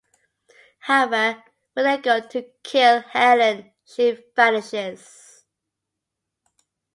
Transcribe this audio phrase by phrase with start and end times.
[0.79, 1.43] However,
[1.73, 5.45] when they go to kill Helen, she vanishes.